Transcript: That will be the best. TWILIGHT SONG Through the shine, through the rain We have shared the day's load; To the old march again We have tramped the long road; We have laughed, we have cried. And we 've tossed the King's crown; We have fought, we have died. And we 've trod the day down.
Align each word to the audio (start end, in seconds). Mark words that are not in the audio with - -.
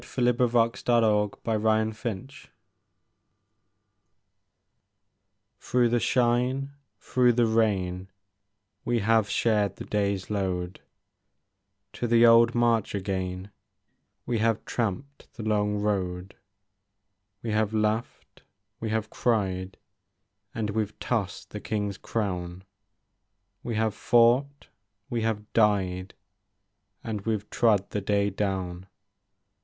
That 0.01 0.15
will 0.17 0.33
be 0.33 0.45
the 0.47 0.47
best. 0.47 0.85
TWILIGHT 0.87 1.95
SONG 1.95 2.29
Through 5.59 5.89
the 5.89 5.99
shine, 5.99 6.71
through 6.99 7.33
the 7.33 7.45
rain 7.45 8.09
We 8.83 8.97
have 9.01 9.29
shared 9.29 9.75
the 9.75 9.85
day's 9.85 10.31
load; 10.31 10.81
To 11.93 12.07
the 12.07 12.25
old 12.25 12.55
march 12.55 12.95
again 12.95 13.51
We 14.25 14.39
have 14.39 14.65
tramped 14.65 15.31
the 15.35 15.43
long 15.43 15.75
road; 15.77 16.35
We 17.43 17.51
have 17.51 17.71
laughed, 17.71 18.41
we 18.79 18.89
have 18.89 19.11
cried. 19.11 19.77
And 20.55 20.71
we 20.71 20.83
've 20.83 20.97
tossed 20.97 21.51
the 21.51 21.59
King's 21.61 21.99
crown; 21.99 22.63
We 23.61 23.75
have 23.75 23.93
fought, 23.93 24.67
we 25.11 25.21
have 25.21 25.53
died. 25.53 26.15
And 27.03 27.21
we 27.21 27.35
've 27.35 27.51
trod 27.51 27.91
the 27.91 28.01
day 28.01 28.31
down. 28.31 28.87